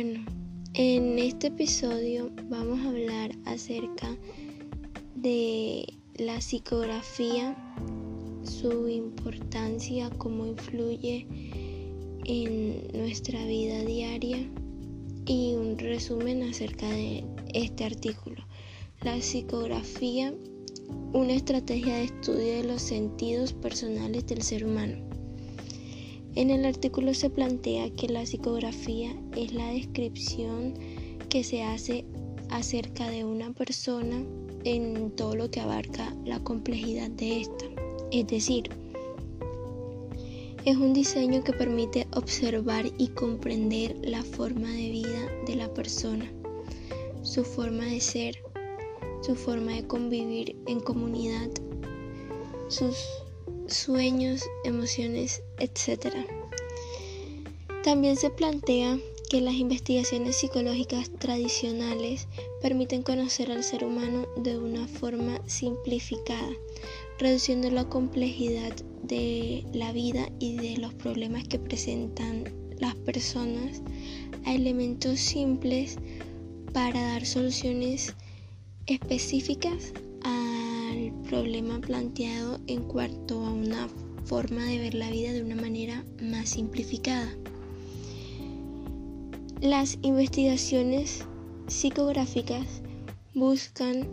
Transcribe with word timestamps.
Bueno, 0.00 0.24
en 0.74 1.18
este 1.18 1.48
episodio 1.48 2.30
vamos 2.48 2.78
a 2.78 2.90
hablar 2.90 3.32
acerca 3.46 4.16
de 5.16 5.92
la 6.14 6.40
psicografía, 6.40 7.56
su 8.44 8.86
importancia, 8.88 10.08
cómo 10.10 10.46
influye 10.46 11.26
en 12.26 12.86
nuestra 12.96 13.44
vida 13.44 13.82
diaria 13.82 14.48
y 15.26 15.54
un 15.56 15.76
resumen 15.76 16.44
acerca 16.44 16.88
de 16.88 17.24
este 17.52 17.84
artículo. 17.84 18.44
La 19.02 19.20
psicografía, 19.20 20.32
una 21.12 21.32
estrategia 21.32 21.96
de 21.96 22.04
estudio 22.04 22.52
de 22.58 22.62
los 22.62 22.82
sentidos 22.82 23.52
personales 23.52 24.24
del 24.28 24.42
ser 24.42 24.64
humano. 24.64 25.07
En 26.38 26.50
el 26.50 26.64
artículo 26.66 27.14
se 27.14 27.30
plantea 27.30 27.90
que 27.90 28.06
la 28.06 28.24
psicografía 28.24 29.12
es 29.34 29.52
la 29.52 29.72
descripción 29.72 30.74
que 31.28 31.42
se 31.42 31.64
hace 31.64 32.04
acerca 32.48 33.10
de 33.10 33.24
una 33.24 33.52
persona 33.52 34.22
en 34.62 35.10
todo 35.16 35.34
lo 35.34 35.50
que 35.50 35.58
abarca 35.58 36.14
la 36.24 36.38
complejidad 36.38 37.10
de 37.10 37.40
esta. 37.40 37.64
Es 38.12 38.28
decir, 38.28 38.70
es 40.64 40.76
un 40.76 40.92
diseño 40.92 41.42
que 41.42 41.52
permite 41.52 42.06
observar 42.14 42.84
y 42.98 43.08
comprender 43.08 43.96
la 44.04 44.22
forma 44.22 44.70
de 44.70 44.90
vida 44.90 45.32
de 45.44 45.56
la 45.56 45.74
persona, 45.74 46.32
su 47.22 47.42
forma 47.42 47.84
de 47.86 48.00
ser, 48.00 48.36
su 49.22 49.34
forma 49.34 49.72
de 49.72 49.88
convivir 49.88 50.54
en 50.68 50.78
comunidad, 50.78 51.50
sus 52.68 52.96
sueños, 53.68 54.42
emociones, 54.64 55.42
etc. 55.58 56.14
También 57.84 58.16
se 58.16 58.30
plantea 58.30 58.98
que 59.30 59.40
las 59.40 59.54
investigaciones 59.54 60.36
psicológicas 60.36 61.10
tradicionales 61.18 62.28
permiten 62.62 63.02
conocer 63.02 63.52
al 63.52 63.62
ser 63.62 63.84
humano 63.84 64.26
de 64.36 64.58
una 64.58 64.88
forma 64.88 65.40
simplificada, 65.46 66.50
reduciendo 67.18 67.70
la 67.70 67.84
complejidad 67.84 68.74
de 69.02 69.64
la 69.72 69.92
vida 69.92 70.28
y 70.38 70.56
de 70.56 70.78
los 70.78 70.94
problemas 70.94 71.46
que 71.46 71.58
presentan 71.58 72.44
las 72.78 72.94
personas 72.94 73.82
a 74.44 74.54
elementos 74.54 75.20
simples 75.20 75.98
para 76.72 77.00
dar 77.02 77.26
soluciones 77.26 78.14
específicas 78.86 79.92
problema 81.28 81.78
planteado 81.80 82.58
en 82.66 82.82
cuanto 82.84 83.44
a 83.44 83.52
una 83.52 83.88
forma 84.24 84.64
de 84.64 84.78
ver 84.78 84.94
la 84.94 85.10
vida 85.10 85.32
de 85.32 85.42
una 85.42 85.56
manera 85.56 86.04
más 86.22 86.48
simplificada. 86.50 87.30
Las 89.60 89.98
investigaciones 90.02 91.24
psicográficas 91.66 92.82
buscan 93.34 94.08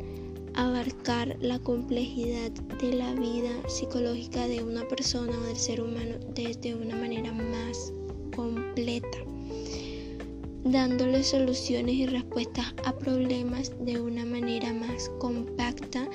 abarcar 0.55 1.38
la 1.39 1.59
complejidad 1.59 2.52
de 2.81 2.93
la 2.93 3.13
vida 3.13 3.52
psicológica 3.67 4.47
de 4.47 4.63
una 4.63 4.88
persona 4.88 5.38
o 5.38 5.41
del 5.41 5.58
ser 5.58 5.81
humano 5.81 6.16
desde 6.33 6.75
una 6.75 6.95
manera 6.95 7.31
más 7.31 7.93
completa, 8.36 9.17
dándole 10.63 11.23
soluciones 11.23 11.95
y 11.95 12.05
respuestas 12.08 12.73
a 12.86 12.97
problemas 12.97 13.71
de 13.80 14.02
una 14.02 14.25
manera 14.25 14.73
más 14.73 15.09
compacta 15.19 16.08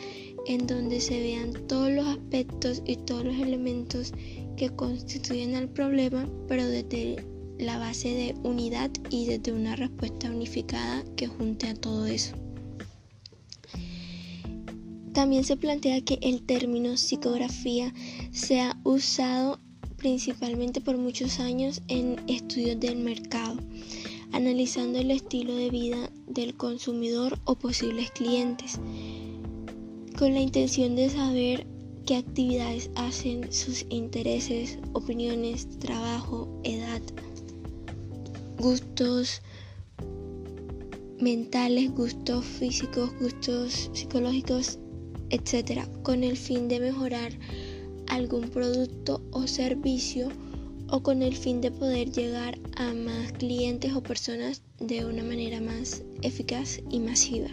en 0.50 0.66
donde 0.66 1.00
se 1.00 1.20
vean 1.20 1.52
todos 1.68 1.92
los 1.92 2.08
aspectos 2.08 2.82
y 2.84 2.96
todos 2.96 3.24
los 3.24 3.36
elementos 3.36 4.12
que 4.56 4.68
constituyen 4.70 5.54
el 5.54 5.68
problema, 5.68 6.28
pero 6.48 6.66
desde 6.66 7.24
la 7.60 7.78
base 7.78 8.08
de 8.08 8.34
unidad 8.42 8.90
y 9.10 9.26
desde 9.26 9.52
una 9.52 9.76
respuesta 9.76 10.28
unificada 10.28 11.04
que 11.14 11.28
junte 11.28 11.68
a 11.68 11.74
todo 11.74 12.04
eso. 12.06 12.34
También 15.12 15.44
se 15.44 15.56
plantea 15.56 16.00
que 16.00 16.18
el 16.20 16.42
término 16.42 16.96
psicografía 16.96 17.94
se 18.32 18.60
ha 18.60 18.76
usado 18.82 19.60
principalmente 19.98 20.80
por 20.80 20.96
muchos 20.98 21.38
años 21.38 21.80
en 21.86 22.16
estudios 22.26 22.80
del 22.80 22.96
mercado, 22.96 23.56
analizando 24.32 24.98
el 24.98 25.12
estilo 25.12 25.54
de 25.54 25.70
vida 25.70 26.10
del 26.26 26.56
consumidor 26.56 27.38
o 27.44 27.54
posibles 27.54 28.10
clientes, 28.10 28.80
con 30.20 30.34
la 30.34 30.40
intención 30.40 30.96
de 30.96 31.08
saber 31.08 31.66
qué 32.04 32.16
actividades 32.16 32.90
hacen, 32.94 33.50
sus 33.50 33.86
intereses, 33.88 34.78
opiniones, 34.92 35.66
trabajo, 35.78 36.46
edad, 36.62 37.00
gustos 38.58 39.40
mentales, 41.18 41.90
gustos 41.94 42.44
físicos, 42.44 43.10
gustos 43.18 43.88
psicológicos, 43.94 44.78
etc., 45.30 45.88
con 46.02 46.22
el 46.22 46.36
fin 46.36 46.68
de 46.68 46.80
mejorar 46.80 47.32
algún 48.08 48.50
producto 48.50 49.22
o 49.30 49.46
servicio 49.46 50.28
o 50.90 51.02
con 51.02 51.22
el 51.22 51.34
fin 51.34 51.62
de 51.62 51.70
poder 51.70 52.12
llegar 52.12 52.58
a 52.76 52.92
más 52.92 53.32
clientes 53.32 53.94
o 53.94 54.02
personas 54.02 54.60
de 54.80 55.06
una 55.06 55.22
manera 55.22 55.62
más 55.62 56.02
eficaz 56.20 56.78
y 56.90 56.98
masiva. 57.00 57.48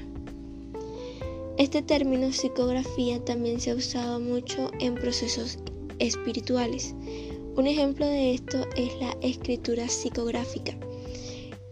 Este 1.57 1.81
término 1.81 2.31
psicografía 2.31 3.23
también 3.23 3.59
se 3.59 3.71
ha 3.71 3.75
usado 3.75 4.19
mucho 4.19 4.71
en 4.79 4.95
procesos 4.95 5.57
espirituales. 5.99 6.93
Un 7.55 7.67
ejemplo 7.67 8.05
de 8.05 8.33
esto 8.33 8.65
es 8.75 8.95
la 8.99 9.17
escritura 9.21 9.87
psicográfica 9.89 10.77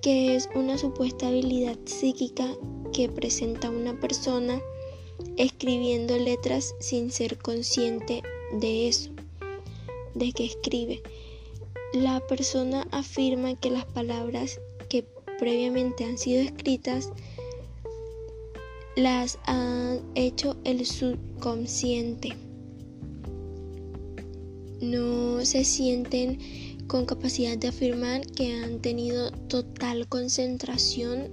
que 0.06 0.36
es 0.36 0.48
una 0.54 0.78
supuesta 0.78 1.30
habilidad 1.30 1.80
psíquica 1.86 2.48
que 2.94 3.10
presenta 3.10 3.72
una 3.72 4.00
persona 4.00 4.62
escribiendo 5.36 6.16
letras 6.16 6.76
sin 6.80 7.10
ser 7.10 7.40
consciente 7.40 8.22
de 8.54 8.88
eso, 8.88 9.10
de 10.14 10.32
que 10.32 10.46
escribe. 10.46 11.02
La 11.92 12.20
persona 12.28 12.88
afirma 12.92 13.60
que 13.60 13.72
las 13.72 13.86
palabras 13.86 14.62
que 14.90 15.04
previamente 15.40 16.06
han 16.06 16.20
sido 16.20 16.44
escritas 16.44 17.10
las 18.96 19.40
ha 19.46 19.98
hecho 20.16 20.56
el 20.64 20.86
subconsciente. 20.86 22.34
No 24.82 25.44
se 25.44 25.64
sienten 25.66 26.40
con 26.88 27.06
capacidad 27.06 27.58
de 27.58 27.70
afirmar 27.70 28.26
que 28.28 28.54
han 28.54 28.80
tenido 28.82 29.32
total 29.32 30.08
concentración, 30.08 31.30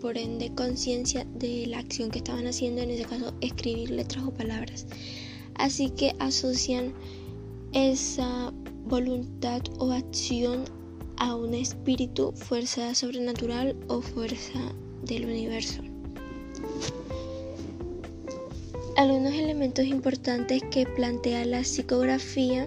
por 0.00 0.16
ende 0.16 0.54
conciencia 0.54 1.26
de 1.34 1.66
la 1.66 1.78
acción 1.78 2.10
que 2.10 2.18
estaban 2.18 2.46
haciendo, 2.46 2.82
en 2.82 2.90
ese 2.90 3.04
caso 3.04 3.34
escribir 3.40 3.90
letras 3.90 4.24
o 4.24 4.30
palabras. 4.30 4.86
Así 5.54 5.90
que 5.90 6.14
asocian 6.18 6.94
esa 7.72 8.52
voluntad 8.84 9.62
o 9.78 9.92
acción 9.92 10.64
a 11.16 11.34
un 11.34 11.54
espíritu, 11.54 12.32
fuerza 12.32 12.94
sobrenatural 12.94 13.76
o 13.88 14.00
fuerza 14.00 14.74
del 15.02 15.24
universo. 15.24 15.82
Algunos 18.96 19.34
elementos 19.34 19.84
importantes 19.84 20.62
que 20.70 20.86
plantea 20.86 21.44
la 21.44 21.64
psicografía 21.64 22.66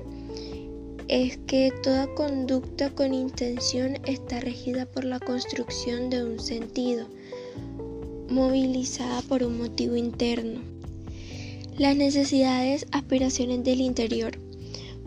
es 1.08 1.38
que 1.48 1.74
toda 1.82 2.14
conducta 2.14 2.92
con 2.92 3.16
intención 3.16 3.98
está 4.06 4.40
regida 4.40 4.86
por 4.86 5.06
la 5.06 5.20
construcción 5.20 6.12
de 6.12 6.24
un 6.24 6.40
sentido, 6.40 7.08
movilizada 8.30 9.24
por 9.24 9.44
un 9.44 9.58
motivo 9.58 9.96
interno. 9.96 10.62
Las 11.80 11.96
necesidades, 11.96 12.86
aspiraciones 12.92 13.64
del 13.64 13.82
interior. 13.82 14.38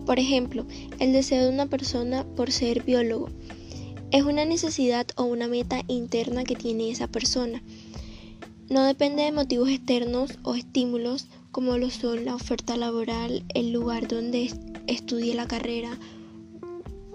Por 0.05 0.19
ejemplo, 0.19 0.67
el 0.99 1.13
deseo 1.13 1.45
de 1.45 1.51
una 1.51 1.67
persona 1.67 2.27
por 2.35 2.51
ser 2.51 2.83
biólogo. 2.83 3.29
Es 4.11 4.25
una 4.25 4.45
necesidad 4.45 5.07
o 5.15 5.23
una 5.23 5.47
meta 5.47 5.83
interna 5.87 6.43
que 6.43 6.57
tiene 6.57 6.91
esa 6.91 7.07
persona. 7.07 7.63
No 8.73 8.87
depende 8.87 9.25
de 9.25 9.33
motivos 9.33 9.69
externos 9.69 10.31
o 10.45 10.55
estímulos 10.55 11.27
como 11.51 11.77
lo 11.77 11.91
son 11.91 12.25
la 12.25 12.35
oferta 12.35 12.75
laboral, 12.79 13.45
el 13.53 13.71
lugar 13.71 14.09
donde 14.09 14.51
estudie 14.87 15.35
la 15.35 15.47
carrera, 15.47 15.99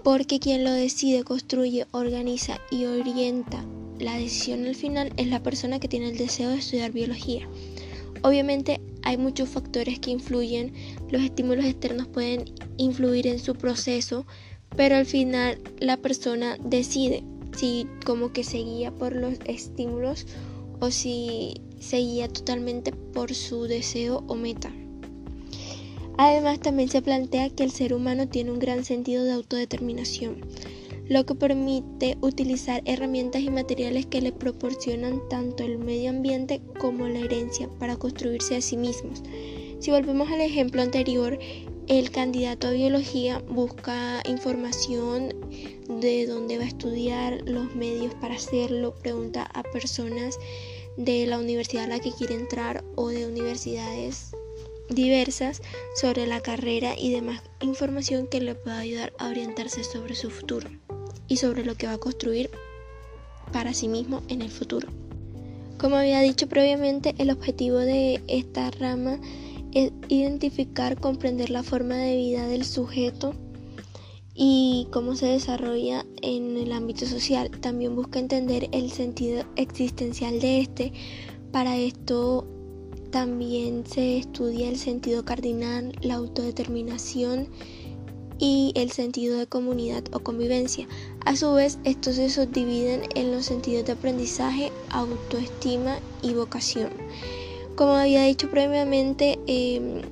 porque 0.04 0.38
quien 0.38 0.62
lo 0.62 0.70
decide, 0.70 1.24
construye, 1.24 1.88
organiza 1.90 2.60
y 2.70 2.84
orienta 2.84 3.64
la 3.98 4.16
decisión 4.16 4.66
al 4.66 4.76
final 4.76 5.12
es 5.16 5.26
la 5.26 5.42
persona 5.42 5.80
que 5.80 5.88
tiene 5.88 6.10
el 6.10 6.16
deseo 6.16 6.50
de 6.50 6.58
estudiar 6.58 6.92
biología. 6.92 7.48
Obviamente 8.22 8.80
hay 9.02 9.16
muchos 9.16 9.48
factores 9.48 9.98
que 9.98 10.12
influyen, 10.12 10.72
los 11.10 11.22
estímulos 11.22 11.64
externos 11.64 12.06
pueden 12.06 12.44
influir 12.76 13.26
en 13.26 13.40
su 13.40 13.56
proceso, 13.56 14.26
pero 14.76 14.94
al 14.94 15.06
final 15.06 15.58
la 15.80 15.96
persona 15.96 16.56
decide 16.62 17.24
si 17.56 17.88
como 18.06 18.32
que 18.32 18.44
se 18.44 18.58
guía 18.58 18.92
por 18.92 19.16
los 19.16 19.34
estímulos 19.44 20.24
o 20.80 20.90
si 20.90 21.54
se 21.80 21.98
guía 21.98 22.28
totalmente 22.28 22.92
por 22.92 23.34
su 23.34 23.64
deseo 23.64 24.24
o 24.26 24.34
meta. 24.34 24.72
Además, 26.16 26.58
también 26.58 26.88
se 26.88 27.00
plantea 27.00 27.48
que 27.50 27.62
el 27.62 27.70
ser 27.70 27.94
humano 27.94 28.28
tiene 28.28 28.50
un 28.50 28.58
gran 28.58 28.84
sentido 28.84 29.22
de 29.24 29.32
autodeterminación, 29.32 30.40
lo 31.08 31.24
que 31.24 31.36
permite 31.36 32.18
utilizar 32.20 32.82
herramientas 32.84 33.42
y 33.42 33.50
materiales 33.50 34.06
que 34.06 34.20
le 34.20 34.32
proporcionan 34.32 35.20
tanto 35.30 35.62
el 35.62 35.78
medio 35.78 36.10
ambiente 36.10 36.60
como 36.80 37.06
la 37.06 37.20
herencia 37.20 37.68
para 37.78 37.96
construirse 37.96 38.56
a 38.56 38.60
sí 38.60 38.76
mismos. 38.76 39.22
Si 39.78 39.92
volvemos 39.92 40.28
al 40.30 40.40
ejemplo 40.40 40.82
anterior, 40.82 41.38
el 41.88 42.10
candidato 42.10 42.68
a 42.68 42.72
biología 42.72 43.38
busca 43.48 44.22
información 44.28 45.34
de 45.88 46.26
dónde 46.26 46.58
va 46.58 46.64
a 46.64 46.68
estudiar, 46.68 47.40
los 47.46 47.74
medios 47.74 48.14
para 48.14 48.34
hacerlo, 48.34 48.94
pregunta 48.94 49.48
a 49.54 49.62
personas 49.62 50.38
de 50.98 51.26
la 51.26 51.38
universidad 51.38 51.84
a 51.84 51.88
la 51.88 52.00
que 52.00 52.12
quiere 52.12 52.34
entrar 52.34 52.84
o 52.94 53.08
de 53.08 53.26
universidades 53.26 54.32
diversas 54.90 55.62
sobre 55.94 56.26
la 56.26 56.40
carrera 56.40 56.94
y 56.98 57.10
demás 57.10 57.42
información 57.60 58.26
que 58.26 58.40
le 58.40 58.54
pueda 58.54 58.78
ayudar 58.78 59.14
a 59.18 59.28
orientarse 59.28 59.82
sobre 59.82 60.14
su 60.14 60.30
futuro 60.30 60.68
y 61.26 61.38
sobre 61.38 61.64
lo 61.64 61.74
que 61.74 61.86
va 61.86 61.94
a 61.94 61.98
construir 61.98 62.50
para 63.50 63.72
sí 63.72 63.88
mismo 63.88 64.22
en 64.28 64.42
el 64.42 64.50
futuro. 64.50 64.88
Como 65.78 65.96
había 65.96 66.20
dicho 66.20 66.48
previamente, 66.48 67.14
el 67.18 67.30
objetivo 67.30 67.78
de 67.78 68.20
esta 68.26 68.70
rama 68.72 69.20
identificar, 69.72 70.98
comprender 70.98 71.50
la 71.50 71.62
forma 71.62 71.96
de 71.96 72.16
vida 72.16 72.46
del 72.46 72.64
sujeto 72.64 73.34
y 74.34 74.86
cómo 74.92 75.16
se 75.16 75.26
desarrolla 75.26 76.06
en 76.22 76.56
el 76.56 76.72
ámbito 76.72 77.06
social. 77.06 77.50
También 77.50 77.96
busca 77.96 78.18
entender 78.18 78.68
el 78.72 78.92
sentido 78.92 79.44
existencial 79.56 80.40
de 80.40 80.60
este. 80.60 80.92
Para 81.50 81.76
esto 81.76 82.46
también 83.10 83.84
se 83.86 84.18
estudia 84.18 84.68
el 84.68 84.76
sentido 84.76 85.24
cardinal, 85.24 85.92
la 86.02 86.14
autodeterminación 86.14 87.48
y 88.38 88.72
el 88.76 88.92
sentido 88.92 89.38
de 89.38 89.46
comunidad 89.46 90.04
o 90.12 90.20
convivencia. 90.20 90.86
A 91.24 91.34
su 91.34 91.52
vez, 91.54 91.78
estos 91.84 92.16
se 92.16 92.30
subdividen 92.30 93.02
en 93.14 93.32
los 93.32 93.46
sentidos 93.46 93.86
de 93.86 93.92
aprendizaje, 93.92 94.70
autoestima 94.90 95.98
y 96.22 96.34
vocación. 96.34 96.90
Como 97.78 97.92
había 97.92 98.24
dicho 98.24 98.50
previamente, 98.50 99.38
em, 99.46 100.02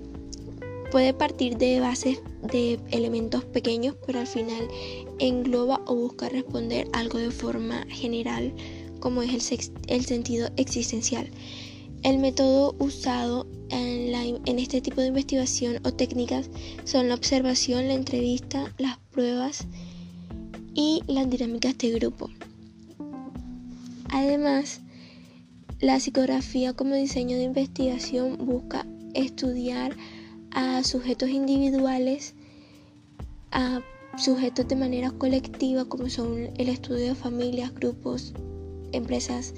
puede 0.92 1.12
partir 1.12 1.58
de 1.58 1.80
bases 1.80 2.20
de 2.40 2.78
elementos 2.92 3.44
pequeños, 3.44 3.96
pero 4.06 4.20
al 4.20 4.28
final 4.28 4.68
engloba 5.18 5.82
o 5.86 5.96
busca 5.96 6.28
responder 6.28 6.86
algo 6.92 7.18
de 7.18 7.32
forma 7.32 7.84
general, 7.88 8.54
como 9.00 9.20
es 9.20 9.50
el, 9.50 9.58
el 9.88 10.04
sentido 10.04 10.48
existencial. 10.56 11.28
El 12.04 12.18
método 12.18 12.76
usado 12.78 13.48
en, 13.70 14.14
en, 14.14 14.58
este 14.60 14.80
tipo 14.80 15.00
de 15.00 15.08
investigación 15.08 15.80
o 15.84 15.92
técnicas 15.92 16.48
son 16.84 17.08
la 17.08 17.16
observación, 17.16 17.88
la 17.88 17.94
entrevista, 17.94 18.72
las 18.78 18.98
pruebas 19.10 19.66
y 20.72 21.02
las 21.08 21.28
dinámicas 21.28 21.76
de 21.78 21.90
grupo. 21.90 22.30
Además, 24.10 24.82
la 25.80 26.00
psicografía 26.00 26.72
como 26.72 26.94
diseño 26.94 27.36
de 27.36 27.44
investigación 27.44 28.38
busca 28.46 28.86
estudiar 29.14 29.96
a 30.50 30.82
sujetos 30.82 31.28
individuales, 31.28 32.34
a 33.50 33.82
sujetos 34.16 34.66
de 34.68 34.76
manera 34.76 35.10
colectiva 35.10 35.84
como 35.84 36.08
son 36.08 36.50
el 36.56 36.68
estudio 36.68 37.08
de 37.08 37.14
familias, 37.14 37.74
grupos, 37.74 38.32
empresas 38.92 39.52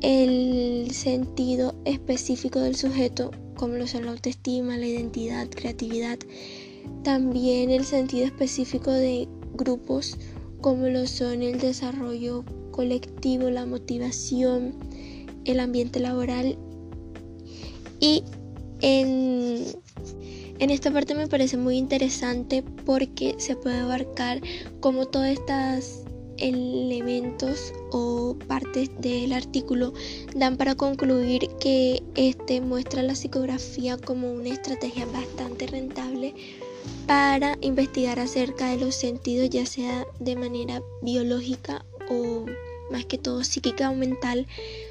el 0.00 0.90
sentido 0.92 1.74
específico 1.84 2.60
del 2.60 2.76
sujeto, 2.76 3.32
como 3.56 3.74
lo 3.74 3.86
son 3.86 4.06
la 4.06 4.12
autoestima, 4.12 4.76
la 4.76 4.86
identidad, 4.86 5.48
creatividad, 5.48 6.18
también 7.02 7.70
el 7.70 7.84
sentido 7.84 8.24
específico 8.26 8.92
de 8.92 9.28
grupos, 9.54 10.16
como 10.60 10.86
lo 10.86 11.06
son 11.06 11.42
el 11.42 11.58
desarrollo 11.58 12.44
colectivo, 12.78 13.50
la 13.50 13.66
motivación, 13.66 14.72
el 15.44 15.58
ambiente 15.58 15.98
laboral. 15.98 16.56
Y 17.98 18.22
en, 18.82 19.64
en 20.60 20.70
esta 20.70 20.92
parte 20.92 21.16
me 21.16 21.26
parece 21.26 21.56
muy 21.56 21.76
interesante 21.76 22.62
porque 22.86 23.34
se 23.38 23.56
puede 23.56 23.78
abarcar 23.78 24.40
como 24.78 25.06
todas 25.06 25.32
estas 25.32 26.04
elementos 26.36 27.72
o 27.90 28.36
partes 28.46 28.90
del 29.00 29.32
artículo 29.32 29.92
dan 30.36 30.56
para 30.56 30.76
concluir 30.76 31.48
que 31.58 32.00
este 32.14 32.60
muestra 32.60 33.02
la 33.02 33.16
psicografía 33.16 33.96
como 33.96 34.30
una 34.30 34.50
estrategia 34.50 35.04
bastante 35.06 35.66
rentable 35.66 36.32
para 37.08 37.58
investigar 37.60 38.20
acerca 38.20 38.70
de 38.70 38.76
los 38.76 38.94
sentidos, 38.94 39.50
ya 39.50 39.66
sea 39.66 40.06
de 40.20 40.36
manera 40.36 40.80
biológica 41.02 41.84
o 42.08 42.46
más 42.90 43.04
que 43.06 43.18
todo 43.18 43.44
psíquica 43.44 43.90
o 43.90 43.94
mental, 43.94 44.46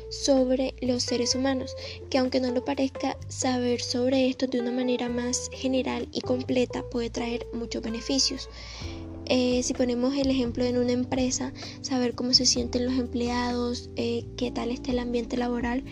sobre 0.09 0.73
los 0.81 1.03
seres 1.03 1.35
humanos, 1.35 1.75
que 2.09 2.17
aunque 2.17 2.39
no 2.39 2.51
lo 2.51 2.63
parezca, 2.63 3.17
saber 3.27 3.81
sobre 3.81 4.27
esto 4.29 4.47
de 4.47 4.61
una 4.61 4.71
manera 4.71 5.09
más 5.09 5.49
general 5.51 6.07
y 6.11 6.21
completa 6.21 6.83
puede 6.89 7.09
traer 7.09 7.45
muchos 7.53 7.81
beneficios. 7.81 8.49
Eh, 9.29 9.61
si 9.63 9.73
ponemos 9.73 10.15
el 10.15 10.29
ejemplo 10.29 10.63
en 10.63 10.77
una 10.77 10.93
empresa, 10.93 11.51
saber 11.81 12.15
cómo 12.15 12.33
se 12.33 12.45
sienten 12.45 12.85
los 12.85 12.97
empleados, 12.97 13.89
eh, 13.97 14.23
qué 14.37 14.51
tal 14.51 14.71
está 14.71 14.91
el 14.91 14.99
ambiente 14.99 15.35
laboral, 15.35 15.83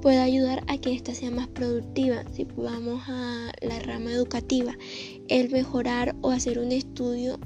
puede 0.00 0.18
ayudar 0.18 0.64
a 0.68 0.78
que 0.78 0.94
ésta 0.94 1.14
sea 1.14 1.30
más 1.30 1.48
productiva. 1.48 2.24
Si 2.32 2.44
vamos 2.56 3.02
a 3.06 3.52
la 3.60 3.78
rama 3.80 4.10
educativa, 4.10 4.76
el 5.28 5.50
mejorar 5.50 6.16
o 6.22 6.30
hacer 6.30 6.58
un 6.58 6.72
estudio 6.72 7.38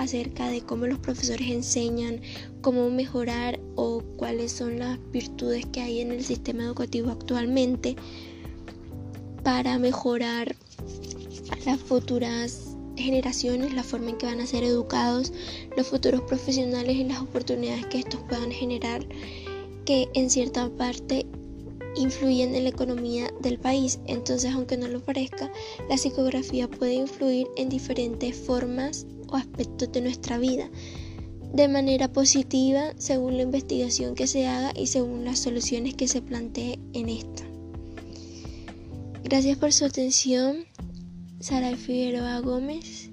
acerca 0.00 0.48
de 0.48 0.62
cómo 0.62 0.86
los 0.86 0.98
profesores 0.98 1.50
enseñan, 1.50 2.22
cómo 2.62 2.88
mejorar 2.88 3.60
o 3.76 4.02
cuáles 4.16 4.50
son 4.50 4.78
las 4.78 4.98
virtudes 5.12 5.66
que 5.66 5.82
hay 5.82 6.00
en 6.00 6.10
el 6.10 6.24
sistema 6.24 6.64
educativo 6.64 7.10
actualmente 7.10 7.96
para 9.44 9.78
mejorar 9.78 10.56
las 11.66 11.78
futuras 11.80 12.76
generaciones, 12.96 13.74
la 13.74 13.82
forma 13.82 14.10
en 14.10 14.16
que 14.16 14.26
van 14.26 14.40
a 14.40 14.46
ser 14.46 14.64
educados, 14.64 15.34
los 15.76 15.86
futuros 15.86 16.22
profesionales 16.22 16.96
y 16.96 17.04
las 17.04 17.20
oportunidades 17.20 17.84
que 17.86 17.98
estos 17.98 18.20
puedan 18.22 18.50
generar, 18.50 19.06
que 19.84 20.08
en 20.14 20.30
cierta 20.30 20.70
parte 20.70 21.26
influyen 21.94 22.54
en 22.54 22.64
la 22.64 22.70
economía 22.70 23.30
del 23.40 23.58
país. 23.58 23.98
Entonces, 24.06 24.52
aunque 24.52 24.78
no 24.78 24.88
lo 24.88 25.00
parezca, 25.00 25.52
la 25.90 25.98
psicografía 25.98 26.68
puede 26.68 26.94
influir 26.94 27.48
en 27.56 27.68
diferentes 27.68 28.34
formas 28.34 29.06
o 29.30 29.36
aspectos 29.36 29.92
de 29.92 30.00
nuestra 30.00 30.38
vida, 30.38 30.68
de 31.52 31.68
manera 31.68 32.12
positiva 32.12 32.92
según 32.96 33.36
la 33.36 33.42
investigación 33.42 34.14
que 34.14 34.26
se 34.26 34.46
haga 34.46 34.72
y 34.76 34.86
según 34.86 35.24
las 35.24 35.38
soluciones 35.38 35.94
que 35.94 36.08
se 36.08 36.22
plantee 36.22 36.78
en 36.92 37.08
esta. 37.08 37.44
Gracias 39.24 39.58
por 39.58 39.72
su 39.72 39.84
atención. 39.84 40.64
Sara 41.40 41.76
Figueroa 41.76 42.40
Gómez 42.40 43.10